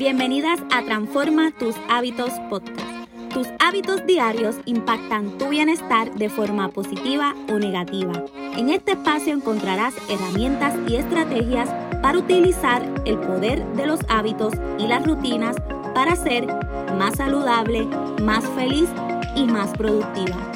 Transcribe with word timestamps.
Bienvenidas 0.00 0.58
a 0.72 0.82
Transforma 0.82 1.52
tus 1.58 1.76
hábitos 1.90 2.30
podcast. 2.48 2.80
Tus 3.34 3.46
hábitos 3.58 4.06
diarios 4.06 4.56
impactan 4.64 5.36
tu 5.36 5.50
bienestar 5.50 6.14
de 6.14 6.30
forma 6.30 6.70
positiva 6.70 7.34
o 7.50 7.58
negativa. 7.58 8.14
En 8.56 8.70
este 8.70 8.92
espacio 8.92 9.34
encontrarás 9.34 9.92
herramientas 10.08 10.74
y 10.88 10.96
estrategias 10.96 11.68
para 12.00 12.16
utilizar 12.16 12.82
el 13.04 13.18
poder 13.18 13.62
de 13.74 13.86
los 13.86 14.00
hábitos 14.08 14.54
y 14.78 14.86
las 14.86 15.06
rutinas 15.06 15.54
para 15.94 16.16
ser 16.16 16.46
más 16.96 17.16
saludable, 17.18 17.84
más 18.22 18.48
feliz 18.56 18.88
y 19.36 19.44
más 19.44 19.76
productiva. 19.76 20.49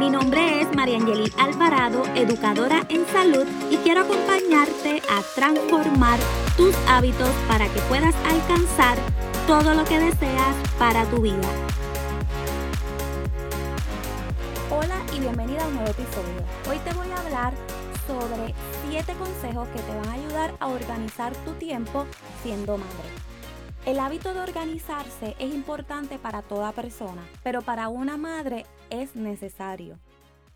Mi 0.00 0.08
nombre 0.08 0.62
es 0.62 0.74
María 0.74 0.96
Angelit 0.96 1.38
Alvarado, 1.38 2.02
educadora 2.14 2.86
en 2.88 3.06
salud 3.08 3.46
y 3.70 3.76
quiero 3.76 4.00
acompañarte 4.00 5.02
a 5.10 5.20
transformar 5.34 6.18
tus 6.56 6.74
hábitos 6.88 7.28
para 7.46 7.66
que 7.66 7.80
puedas 7.80 8.14
alcanzar 8.24 8.96
todo 9.46 9.74
lo 9.74 9.84
que 9.84 9.98
deseas 9.98 10.56
para 10.78 11.04
tu 11.04 11.20
vida. 11.20 11.46
Hola 14.70 14.96
y 15.14 15.20
bienvenida 15.20 15.64
a 15.64 15.66
un 15.66 15.74
nuevo 15.74 15.90
episodio. 15.90 16.46
Hoy 16.70 16.78
te 16.78 16.94
voy 16.94 17.10
a 17.10 17.20
hablar 17.20 17.52
sobre 18.06 18.54
7 18.88 19.12
consejos 19.18 19.68
que 19.68 19.82
te 19.82 19.94
van 19.98 20.08
a 20.08 20.12
ayudar 20.12 20.54
a 20.60 20.68
organizar 20.68 21.34
tu 21.44 21.52
tiempo 21.52 22.06
siendo 22.42 22.78
madre. 22.78 23.29
El 23.86 23.98
hábito 23.98 24.34
de 24.34 24.40
organizarse 24.40 25.34
es 25.38 25.54
importante 25.54 26.18
para 26.18 26.42
toda 26.42 26.72
persona, 26.72 27.26
pero 27.42 27.62
para 27.62 27.88
una 27.88 28.18
madre 28.18 28.66
es 28.90 29.16
necesario. 29.16 29.98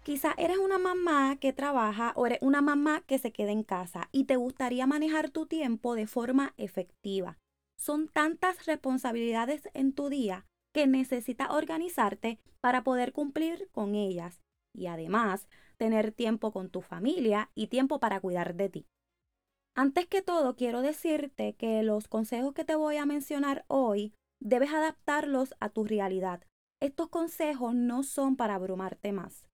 Quizá 0.03 0.35
eres 0.37 0.59
una 0.59 0.77
mamá 0.77 1.37
que 1.37 1.55
trabaja 1.55 2.13
o 2.17 2.27
eres 2.27 2.41
una 2.43 2.61
mamá 2.61 3.01
que 3.07 3.19
se 3.19 3.33
queda 3.33 3.51
en 3.51 3.63
casa 3.63 4.11
y 4.13 4.25
te 4.25 4.37
gustaría 4.37 4.87
manejar 4.87 5.31
tu 5.31 5.47
tiempo 5.47 5.95
de 5.95 6.07
forma 6.07 6.53
efectiva. 6.59 7.39
Son 7.79 8.09
tantas 8.09 8.67
responsabilidades 8.67 9.71
en 9.73 9.95
tu 9.95 10.11
día 10.11 10.45
que 10.75 10.87
necesitas 10.87 11.49
organizarte 11.49 12.39
para 12.61 12.85
poder 12.85 13.15
cumplir 13.15 13.71
con 13.73 13.95
ellas 13.95 14.43
y 14.75 14.87
además 14.87 15.49
tener 15.79 16.13
tiempo 16.13 16.53
con 16.53 16.69
tu 16.69 16.83
familia 16.83 17.51
y 17.55 17.69
tiempo 17.69 18.01
para 18.01 18.21
cuidar 18.21 18.55
de 18.55 18.69
ti. 18.69 18.87
Antes 19.77 20.07
que 20.07 20.23
todo, 20.23 20.55
quiero 20.55 20.83
decirte 20.83 21.55
que 21.55 21.83
los 21.83 22.07
consejos 22.07 22.55
que 22.55 22.65
te 22.65 22.77
voy 22.77 22.97
a 22.97 23.07
mencionar 23.07 23.65
hoy 23.67 24.15
debes 24.41 24.73
adaptarlos 24.73 25.53
a 25.59 25.69
tu 25.69 25.83
realidad. 25.83 26.45
Estos 26.81 27.09
consejos 27.09 27.75
no 27.75 28.05
son 28.05 28.37
para 28.37 28.55
abrumarte 28.55 29.11
más. 29.11 29.49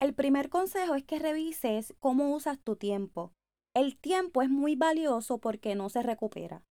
El 0.00 0.12
primer 0.14 0.50
consejo 0.50 0.94
es 0.96 1.04
que 1.04 1.18
revises 1.18 1.94
cómo 1.98 2.34
usas 2.34 2.58
tu 2.58 2.76
tiempo. 2.76 3.32
El 3.74 3.96
tiempo 3.96 4.42
es 4.42 4.50
muy 4.50 4.76
valioso 4.76 5.38
porque 5.38 5.74
no 5.74 5.88
se 5.88 6.02
recupera. 6.02 6.62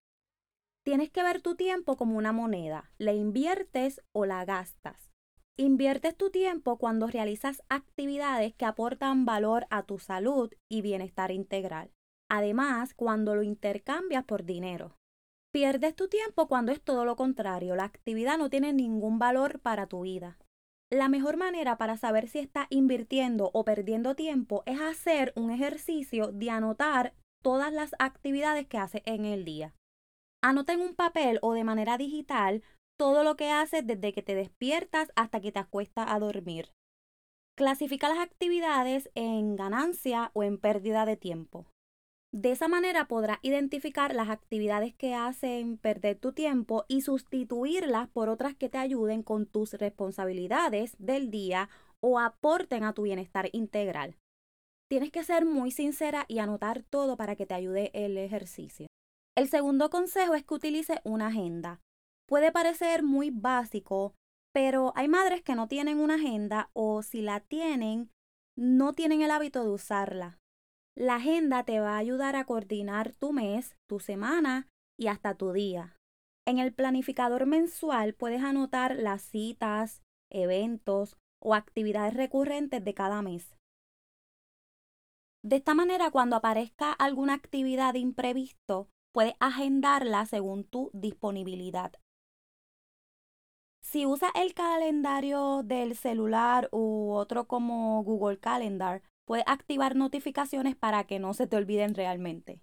Tienes 0.84 1.10
que 1.10 1.24
ver 1.24 1.42
tu 1.42 1.56
tiempo 1.56 1.98
como 1.98 2.16
una 2.16 2.32
moneda. 2.32 2.92
¿La 3.00 3.14
inviertes 3.14 4.02
o 4.12 4.26
la 4.26 4.46
gastas? 4.46 5.10
Inviertes 5.58 6.16
tu 6.16 6.30
tiempo 6.30 6.78
cuando 6.78 7.08
realizas 7.08 7.64
actividades 7.70 8.54
que 8.54 8.66
aportan 8.66 9.26
valor 9.26 9.66
a 9.72 9.82
tu 9.82 9.98
salud 9.98 10.54
y 10.70 10.84
bienestar 10.84 11.32
integral. 11.32 11.97
Además, 12.30 12.94
cuando 12.94 13.36
lo 13.36 13.44
intercambias 13.44 14.24
por 14.24 14.44
dinero. 14.44 14.98
Pierdes 15.54 15.96
tu 15.96 16.08
tiempo 16.08 16.48
cuando 16.48 16.72
es 16.72 16.82
todo 16.82 17.06
lo 17.06 17.16
contrario, 17.16 17.76
la 17.76 17.86
actividad 17.86 18.38
no 18.38 18.50
tiene 18.50 18.74
ningún 18.74 19.18
valor 19.18 19.60
para 19.60 19.88
tu 19.88 20.02
vida. 20.02 20.38
La 20.92 21.10
mejor 21.10 21.36
manera 21.36 21.78
para 21.78 21.98
saber 21.98 22.30
si 22.30 22.40
estás 22.40 22.68
invirtiendo 22.70 23.52
o 23.54 23.66
perdiendo 23.66 24.16
tiempo 24.16 24.64
es 24.66 24.80
hacer 24.80 25.34
un 25.36 25.52
ejercicio 25.52 26.32
de 26.32 26.50
anotar 26.50 27.14
todas 27.44 27.74
las 27.74 27.92
actividades 28.00 28.68
que 28.68 28.78
haces 28.78 29.02
en 29.06 29.26
el 29.26 29.44
día. 29.44 29.74
Anota 30.42 30.74
en 30.74 30.82
un 30.82 30.96
papel 30.96 31.40
o 31.42 31.54
de 31.54 31.64
manera 31.64 31.98
digital 31.98 32.64
todo 32.98 33.24
lo 33.24 33.36
que 33.36 33.52
haces 33.52 33.86
desde 33.86 34.14
que 34.14 34.22
te 34.22 34.36
despiertas 34.36 35.12
hasta 35.16 35.42
que 35.42 35.52
te 35.52 35.60
acuestas 35.60 36.06
a 36.10 36.20
dormir. 36.20 36.72
Clasifica 37.58 38.08
las 38.10 38.20
actividades 38.20 39.10
en 39.16 39.56
ganancia 39.56 40.32
o 40.34 40.44
en 40.44 40.58
pérdida 40.58 41.06
de 41.06 41.18
tiempo. 41.18 41.66
De 42.34 42.52
esa 42.52 42.68
manera 42.68 43.08
podrás 43.08 43.40
identificar 43.42 44.14
las 44.14 44.30
actividades 44.30 44.94
que 44.94 45.14
hacen 45.14 45.78
perder 45.78 46.20
tu 46.20 46.34
tiempo 46.34 46.84
y 46.88 47.02
sustituirlas 47.02 48.10
por 48.10 48.28
otras 48.28 48.54
que 48.54 48.68
te 48.70 48.78
ayuden 48.78 49.24
con 49.24 49.46
tus 49.46 49.74
responsabilidades 49.74 50.96
del 51.00 51.32
día 51.32 51.70
o 52.02 52.20
aporten 52.20 52.84
a 52.84 52.94
tu 52.94 53.04
bienestar 53.04 53.50
integral. 53.54 54.18
Tienes 54.90 55.12
que 55.12 55.24
ser 55.24 55.46
muy 55.46 55.72
sincera 55.72 56.26
y 56.28 56.40
anotar 56.40 56.84
todo 56.84 57.18
para 57.18 57.36
que 57.36 57.46
te 57.46 57.54
ayude 57.54 57.92
el 57.94 58.18
ejercicio. 58.18 58.88
El 59.36 59.50
segundo 59.50 59.90
consejo 59.90 60.34
es 60.34 60.44
que 60.44 60.54
utilices 60.54 61.00
una 61.04 61.28
agenda. 61.28 61.82
Puede 62.28 62.52
parecer 62.52 63.04
muy 63.04 63.30
básico, 63.30 64.16
pero 64.54 64.92
hay 64.96 65.08
madres 65.08 65.44
que 65.44 65.56
no 65.56 65.68
tienen 65.68 66.00
una 66.00 66.16
agenda 66.16 66.70
o 66.74 67.04
si 67.04 67.22
la 67.22 67.40
tienen, 67.40 68.10
no 68.58 68.94
tienen 68.94 69.22
el 69.22 69.32
hábito 69.32 69.64
de 69.64 69.70
usarla. 69.70 70.40
La 71.00 71.18
agenda 71.18 71.64
te 71.64 71.80
va 71.80 71.94
a 71.94 72.00
ayudar 72.00 72.36
a 72.36 72.46
coordinar 72.46 73.14
tu 73.14 73.32
mes, 73.32 73.78
tu 73.86 74.00
semana 74.00 74.68
y 74.98 75.10
hasta 75.10 75.36
tu 75.36 75.52
día. 75.52 75.96
En 76.44 76.58
el 76.58 76.74
planificador 76.74 77.46
mensual 77.46 78.16
puedes 78.16 78.42
anotar 78.42 78.96
las 78.96 79.22
citas, 79.22 80.02
eventos 80.32 81.16
o 81.40 81.54
actividades 81.54 82.16
recurrentes 82.16 82.84
de 82.84 82.96
cada 82.96 83.22
mes. 83.22 83.56
De 85.44 85.58
esta 85.58 85.76
manera, 85.76 86.10
cuando 86.10 86.36
aparezca 86.36 86.94
alguna 86.94 87.36
actividad 87.36 87.94
imprevisto, 87.94 88.90
puedes 89.14 89.36
agendarla 89.40 90.26
según 90.26 90.64
tu 90.64 90.90
disponibilidad. 90.94 91.94
Si 93.84 94.08
usas 94.08 94.32
el 94.34 94.56
calendario 94.56 95.62
del 95.62 95.96
celular 95.96 96.70
u 96.72 97.12
otro 97.12 97.48
como 97.48 98.04
Google 98.04 98.40
Calendar, 98.40 99.04
puedes 99.28 99.46
activar 99.48 99.96
notificaciones 99.96 100.76
para 100.76 101.04
que 101.04 101.20
no 101.20 101.34
se 101.34 101.46
te 101.48 101.58
olviden 101.58 101.94
realmente. 101.94 102.62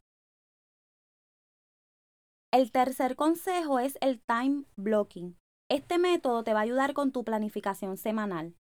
El 2.53 2.73
tercer 2.73 3.17
consejo 3.17 3.79
es 3.79 3.99
el 4.01 4.23
time 4.23 4.65
blocking. 4.77 5.37
Este 5.69 5.99
método 5.99 6.45
te 6.45 6.55
va 6.55 6.61
a 6.61 6.63
ayudar 6.63 6.95
con 6.95 7.11
tu 7.13 7.25
planificación 7.25 7.97
semanal. 7.97 8.57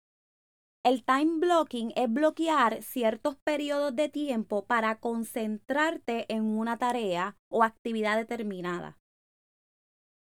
El 0.85 1.03
time 1.03 1.39
blocking 1.39 1.91
es 1.95 2.11
bloquear 2.11 2.83
ciertos 2.83 3.35
periodos 3.35 3.95
de 3.95 4.07
tiempo 4.07 4.65
para 4.65 4.99
concentrarte 4.99 6.31
en 6.33 6.45
una 6.45 6.77
tarea 6.77 7.35
o 7.49 7.63
actividad 7.63 8.15
determinada. 8.15 8.98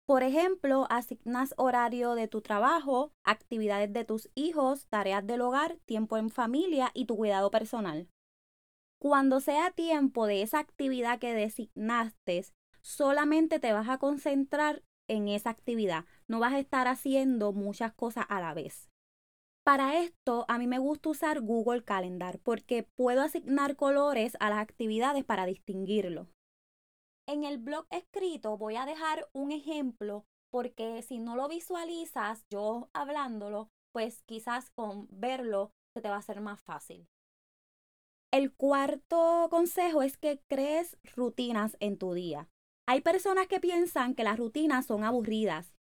Por 0.06 0.22
ejemplo, 0.22 0.86
asignas 0.90 1.54
horario 1.58 2.14
de 2.16 2.28
tu 2.28 2.42
trabajo, 2.42 3.14
actividades 3.24 3.94
de 3.94 4.04
tus 4.04 4.30
hijos, 4.36 4.88
tareas 4.88 5.26
del 5.26 5.42
hogar, 5.42 5.78
tiempo 5.86 6.18
en 6.18 6.30
familia 6.30 6.92
y 6.94 7.06
tu 7.06 7.16
cuidado 7.16 7.52
personal. 7.52 8.10
Cuando 9.00 9.40
sea 9.40 9.72
tiempo 9.72 10.28
de 10.28 10.42
esa 10.42 10.60
actividad 10.60 11.20
que 11.20 11.34
designaste, 11.34 12.46
solamente 12.82 13.60
te 13.60 13.72
vas 13.72 13.88
a 13.88 13.98
concentrar 13.98 14.84
en 15.08 15.30
esa 15.30 15.50
actividad. 15.50 16.06
No 16.28 16.40
vas 16.40 16.54
a 16.54 16.60
estar 16.60 16.88
haciendo 16.88 17.54
muchas 17.54 17.94
cosas 17.94 18.26
a 18.28 18.42
la 18.42 18.54
vez. 18.54 18.90
Para 19.66 20.00
esto, 20.00 20.46
a 20.50 20.58
mí 20.58 20.68
me 20.68 20.80
gusta 20.80 21.10
usar 21.10 21.40
Google 21.40 21.86
Calendar 21.86 22.40
porque 22.40 22.84
puedo 22.98 23.22
asignar 23.22 23.78
colores 23.78 24.36
a 24.42 24.50
las 24.50 24.60
actividades 24.60 25.24
para 25.24 25.46
distinguirlo. 25.46 26.28
En 27.28 27.46
el 27.46 27.58
blog 27.58 27.86
escrito 27.90 28.58
voy 28.58 28.76
a 28.76 28.86
dejar 28.86 29.30
un 29.34 29.52
ejemplo 29.52 30.26
porque 30.52 31.02
si 31.02 31.20
no 31.20 31.36
lo 31.36 31.48
visualizas 31.48 32.46
yo 32.50 32.90
hablándolo, 32.94 33.70
pues 33.94 34.24
quizás 34.24 34.70
con 34.72 35.08
verlo 35.10 35.72
se 35.96 36.02
te 36.02 36.10
va 36.10 36.16
a 36.16 36.20
hacer 36.20 36.42
más 36.42 36.62
fácil. 36.62 37.08
El 38.32 38.54
cuarto 38.54 39.48
consejo 39.50 40.02
es 40.02 40.18
que 40.18 40.42
crees 40.50 40.98
rutinas 41.16 41.78
en 41.80 41.98
tu 41.98 42.14
día. 42.14 42.50
Hay 42.88 43.02
personas 43.02 43.48
que 43.48 43.60
piensan 43.60 44.16
que 44.16 44.24
las 44.24 44.38
rutinas 44.38 44.86
son 44.86 45.04
aburridas, 45.04 45.74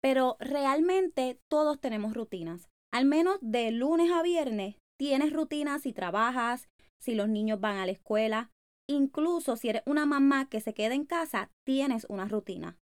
pero 0.00 0.36
realmente 0.38 1.40
todos 1.50 1.80
tenemos 1.80 2.14
rutinas. 2.14 2.68
Al 2.92 3.06
menos 3.06 3.38
de 3.40 3.70
lunes 3.72 4.12
a 4.12 4.22
viernes 4.22 4.76
tienes 4.98 5.32
rutinas 5.32 5.82
si 5.82 5.92
trabajas, 5.92 6.68
si 7.00 7.14
los 7.14 7.28
niños 7.28 7.60
van 7.60 7.78
a 7.78 7.86
la 7.86 7.92
escuela, 7.92 8.52
Incluso 8.86 9.56
si 9.56 9.70
eres 9.70 9.82
una 9.86 10.04
mamá 10.04 10.48
que 10.48 10.60
se 10.60 10.74
queda 10.74 10.94
en 10.94 11.06
casa, 11.06 11.50
tienes 11.64 12.06
una 12.08 12.26
rutina. 12.26 12.78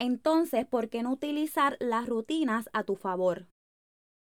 Entonces, 0.00 0.64
¿por 0.64 0.88
qué 0.88 1.02
no 1.02 1.12
utilizar 1.12 1.76
las 1.80 2.08
rutinas 2.08 2.70
a 2.72 2.84
tu 2.84 2.96
favor? 2.96 3.48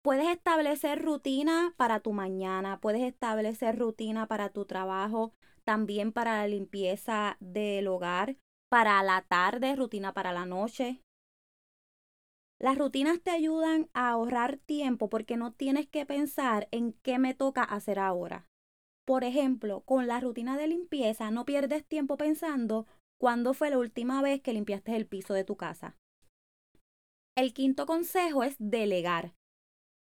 Puedes 0.02 0.28
establecer 0.28 1.02
rutina 1.02 1.74
para 1.76 2.00
tu 2.00 2.12
mañana, 2.12 2.80
puedes 2.80 3.02
establecer 3.02 3.78
rutina 3.78 4.26
para 4.26 4.50
tu 4.50 4.66
trabajo, 4.66 5.32
también 5.64 6.12
para 6.12 6.38
la 6.38 6.46
limpieza 6.46 7.36
del 7.40 7.88
hogar, 7.88 8.36
para 8.70 9.02
la 9.02 9.22
tarde, 9.22 9.74
rutina 9.76 10.12
para 10.12 10.32
la 10.32 10.46
noche. 10.46 11.00
Las 12.60 12.78
rutinas 12.78 13.20
te 13.20 13.30
ayudan 13.30 13.90
a 13.94 14.10
ahorrar 14.10 14.58
tiempo 14.58 15.08
porque 15.08 15.36
no 15.36 15.52
tienes 15.52 15.88
que 15.88 16.06
pensar 16.06 16.68
en 16.70 16.92
qué 17.02 17.18
me 17.18 17.34
toca 17.34 17.62
hacer 17.62 17.98
ahora. 17.98 18.46
Por 19.04 19.24
ejemplo, 19.24 19.82
con 19.82 20.06
la 20.06 20.20
rutina 20.20 20.56
de 20.56 20.68
limpieza 20.68 21.30
no 21.30 21.44
pierdes 21.44 21.84
tiempo 21.84 22.16
pensando 22.16 22.86
¿Cuándo 23.24 23.54
fue 23.54 23.70
la 23.70 23.78
última 23.78 24.20
vez 24.22 24.42
que 24.42 24.52
limpiaste 24.52 24.94
el 24.96 25.06
piso 25.06 25.34
de 25.34 25.44
tu 25.44 25.56
casa? 25.56 25.96
El 27.36 27.54
quinto 27.54 27.86
consejo 27.86 28.42
es 28.42 28.56
delegar. 28.58 29.34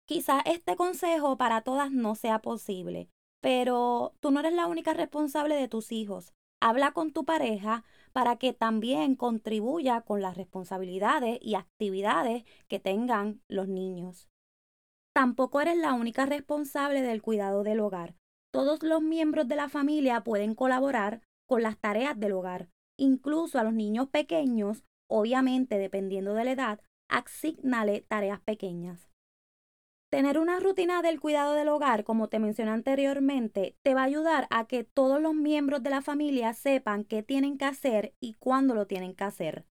Quizás 0.05 0.43
este 0.45 0.75
consejo 0.75 1.37
para 1.37 1.61
todas 1.61 1.91
no 1.91 2.15
sea 2.15 2.39
posible, 2.39 3.09
pero 3.41 4.13
tú 4.19 4.31
no 4.31 4.41
eres 4.41 4.53
la 4.53 4.67
única 4.67 4.93
responsable 4.93 5.55
de 5.55 5.67
tus 5.67 5.91
hijos. 5.91 6.33
Habla 6.61 6.91
con 6.91 7.11
tu 7.11 7.25
pareja 7.25 7.83
para 8.11 8.35
que 8.35 8.53
también 8.53 9.15
contribuya 9.15 10.01
con 10.01 10.21
las 10.21 10.35
responsabilidades 10.35 11.39
y 11.41 11.55
actividades 11.55 12.43
que 12.67 12.79
tengan 12.79 13.41
los 13.47 13.67
niños. 13.67 14.29
Tampoco 15.13 15.61
eres 15.61 15.77
la 15.77 15.93
única 15.93 16.25
responsable 16.25 17.01
del 17.01 17.21
cuidado 17.21 17.63
del 17.63 17.79
hogar. 17.79 18.18
Todos 18.51 18.81
los 18.81 19.01
miembros 19.01 19.47
de 19.47 19.55
la 19.55 19.69
familia 19.69 20.23
pueden 20.23 20.55
colaborar 20.55 21.21
con 21.45 21.61
las 21.61 21.77
tareas 21.77 22.19
del 22.19 22.31
hogar. 22.31 22.69
Incluso 22.97 23.59
a 23.59 23.63
los 23.63 23.73
niños 23.73 24.09
pequeños, 24.09 24.83
obviamente 25.07 25.77
dependiendo 25.77 26.33
de 26.33 26.45
la 26.45 26.51
edad, 26.51 26.81
asignale 27.09 28.01
tareas 28.01 28.39
pequeñas. 28.39 29.09
Tener 30.11 30.39
una 30.39 30.59
rutina 30.59 31.03
del 31.03 31.19
cuidado 31.19 31.53
del 31.53 31.67
hogar, 31.67 32.03
como 32.03 32.29
te 32.29 32.39
mencioné 32.39 32.71
anteriormente, 32.71 33.75
te 33.83 33.93
va 33.93 34.01
a 34.01 34.05
ayudar 34.05 34.47
a 34.49 34.65
que 34.65 34.83
todos 34.83 35.21
los 35.21 35.35
miembros 35.35 35.83
de 35.83 35.91
la 35.91 36.01
familia 36.01 36.53
sepan 36.53 37.03
qué 37.03 37.21
tienen 37.21 37.59
que 37.59 37.65
hacer 37.65 38.15
y 38.19 38.33
cuándo 38.33 38.73
lo 38.73 38.87
tienen 38.87 39.13
que 39.13 39.25
hacer. 39.25 39.65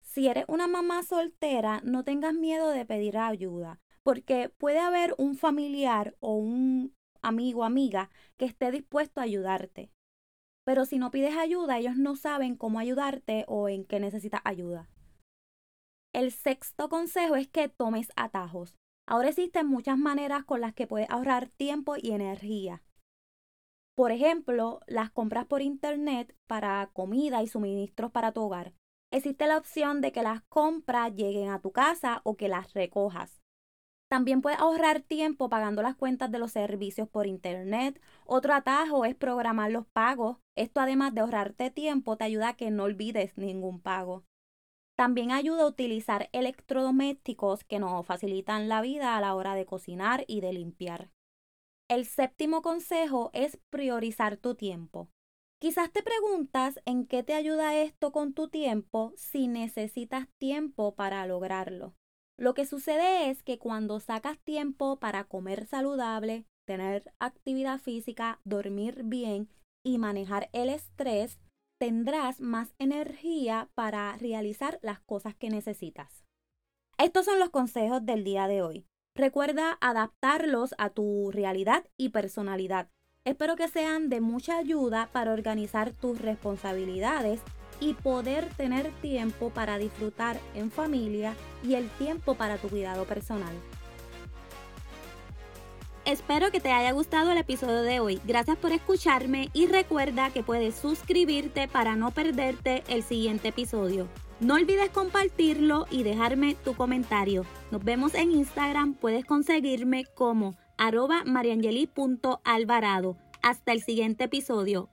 Si 0.00 0.26
eres 0.26 0.46
una 0.48 0.66
mamá 0.66 1.04
soltera, 1.04 1.80
no 1.84 2.02
tengas 2.02 2.34
miedo 2.34 2.70
de 2.70 2.84
pedir 2.84 3.18
ayuda, 3.18 3.80
porque 4.02 4.48
puede 4.48 4.80
haber 4.80 5.14
un 5.16 5.36
familiar 5.36 6.16
o 6.18 6.34
un 6.34 6.95
amigo 7.26 7.64
amiga 7.64 8.10
que 8.36 8.44
esté 8.44 8.70
dispuesto 8.70 9.20
a 9.20 9.24
ayudarte. 9.24 9.90
Pero 10.64 10.84
si 10.84 10.98
no 10.98 11.10
pides 11.10 11.36
ayuda, 11.36 11.78
ellos 11.78 11.96
no 11.96 12.16
saben 12.16 12.56
cómo 12.56 12.78
ayudarte 12.78 13.44
o 13.46 13.68
en 13.68 13.84
qué 13.84 14.00
necesitas 14.00 14.40
ayuda. 14.44 14.88
El 16.12 16.32
sexto 16.32 16.88
consejo 16.88 17.36
es 17.36 17.48
que 17.48 17.68
tomes 17.68 18.08
atajos. 18.16 18.76
Ahora 19.06 19.28
existen 19.28 19.66
muchas 19.66 19.98
maneras 19.98 20.44
con 20.44 20.60
las 20.60 20.74
que 20.74 20.86
puedes 20.86 21.08
ahorrar 21.10 21.48
tiempo 21.48 21.94
y 21.96 22.10
energía. 22.10 22.82
Por 23.94 24.10
ejemplo, 24.12 24.80
las 24.86 25.10
compras 25.10 25.46
por 25.46 25.62
internet 25.62 26.36
para 26.46 26.90
comida 26.92 27.42
y 27.42 27.46
suministros 27.46 28.10
para 28.10 28.32
tu 28.32 28.42
hogar. 28.42 28.74
Existe 29.12 29.46
la 29.46 29.56
opción 29.56 30.00
de 30.00 30.12
que 30.12 30.22
las 30.22 30.42
compras 30.42 31.14
lleguen 31.14 31.50
a 31.50 31.60
tu 31.60 31.70
casa 31.70 32.20
o 32.24 32.36
que 32.36 32.48
las 32.48 32.74
recojas. 32.74 33.40
También 34.08 34.40
puedes 34.40 34.60
ahorrar 34.60 35.00
tiempo 35.00 35.48
pagando 35.48 35.82
las 35.82 35.96
cuentas 35.96 36.30
de 36.30 36.38
los 36.38 36.52
servicios 36.52 37.08
por 37.08 37.26
internet. 37.26 38.00
Otro 38.24 38.54
atajo 38.54 39.04
es 39.04 39.16
programar 39.16 39.72
los 39.72 39.86
pagos. 39.86 40.38
Esto 40.54 40.80
además 40.80 41.12
de 41.14 41.22
ahorrarte 41.22 41.70
tiempo 41.70 42.16
te 42.16 42.24
ayuda 42.24 42.50
a 42.50 42.56
que 42.56 42.70
no 42.70 42.84
olvides 42.84 43.36
ningún 43.36 43.80
pago. 43.80 44.24
También 44.96 45.32
ayuda 45.32 45.64
a 45.64 45.66
utilizar 45.66 46.30
electrodomésticos 46.32 47.64
que 47.64 47.78
nos 47.78 48.06
facilitan 48.06 48.68
la 48.68 48.80
vida 48.80 49.16
a 49.16 49.20
la 49.20 49.34
hora 49.34 49.54
de 49.54 49.66
cocinar 49.66 50.24
y 50.26 50.40
de 50.40 50.52
limpiar. 50.52 51.10
El 51.88 52.06
séptimo 52.06 52.62
consejo 52.62 53.30
es 53.34 53.58
priorizar 53.70 54.36
tu 54.36 54.54
tiempo. 54.54 55.08
Quizás 55.60 55.90
te 55.90 56.02
preguntas 56.02 56.80
en 56.84 57.06
qué 57.06 57.22
te 57.22 57.34
ayuda 57.34 57.76
esto 57.76 58.12
con 58.12 58.34
tu 58.34 58.48
tiempo 58.48 59.12
si 59.16 59.48
necesitas 59.48 60.28
tiempo 60.38 60.94
para 60.94 61.26
lograrlo. 61.26 61.94
Lo 62.38 62.52
que 62.52 62.66
sucede 62.66 63.30
es 63.30 63.42
que 63.42 63.58
cuando 63.58 63.98
sacas 63.98 64.38
tiempo 64.38 64.96
para 64.96 65.24
comer 65.24 65.66
saludable, 65.66 66.44
tener 66.66 67.10
actividad 67.18 67.80
física, 67.80 68.40
dormir 68.44 69.04
bien 69.04 69.48
y 69.82 69.96
manejar 69.96 70.50
el 70.52 70.68
estrés, 70.68 71.38
tendrás 71.78 72.40
más 72.40 72.74
energía 72.78 73.70
para 73.74 74.16
realizar 74.18 74.78
las 74.82 75.00
cosas 75.00 75.34
que 75.34 75.48
necesitas. 75.48 76.24
Estos 76.98 77.24
son 77.24 77.38
los 77.38 77.50
consejos 77.50 78.04
del 78.04 78.24
día 78.24 78.48
de 78.48 78.62
hoy. 78.62 78.86
Recuerda 79.14 79.78
adaptarlos 79.80 80.74
a 80.76 80.90
tu 80.90 81.30
realidad 81.30 81.84
y 81.96 82.10
personalidad. 82.10 82.90
Espero 83.24 83.56
que 83.56 83.68
sean 83.68 84.10
de 84.10 84.20
mucha 84.20 84.58
ayuda 84.58 85.08
para 85.10 85.32
organizar 85.32 85.92
tus 85.92 86.20
responsabilidades 86.20 87.40
y 87.80 87.94
poder 87.94 88.48
tener 88.56 88.90
tiempo 89.00 89.50
para 89.50 89.78
disfrutar 89.78 90.38
en 90.54 90.70
familia 90.70 91.34
y 91.62 91.74
el 91.74 91.88
tiempo 91.90 92.34
para 92.34 92.58
tu 92.58 92.68
cuidado 92.68 93.04
personal. 93.04 93.54
Espero 96.06 96.52
que 96.52 96.60
te 96.60 96.70
haya 96.70 96.92
gustado 96.92 97.32
el 97.32 97.38
episodio 97.38 97.82
de 97.82 97.98
hoy. 97.98 98.20
Gracias 98.24 98.56
por 98.56 98.70
escucharme 98.70 99.50
y 99.52 99.66
recuerda 99.66 100.30
que 100.30 100.44
puedes 100.44 100.76
suscribirte 100.76 101.66
para 101.66 101.96
no 101.96 102.12
perderte 102.12 102.84
el 102.86 103.02
siguiente 103.02 103.48
episodio. 103.48 104.06
No 104.38 104.54
olvides 104.54 104.90
compartirlo 104.90 105.86
y 105.90 106.04
dejarme 106.04 106.54
tu 106.54 106.76
comentario. 106.76 107.44
Nos 107.72 107.82
vemos 107.82 108.14
en 108.14 108.30
Instagram. 108.30 108.94
Puedes 108.94 109.24
conseguirme 109.24 110.04
como 110.14 110.54
arroba 110.78 111.24
mariangeli.alvarado. 111.24 113.16
Hasta 113.42 113.72
el 113.72 113.82
siguiente 113.82 114.24
episodio. 114.24 114.88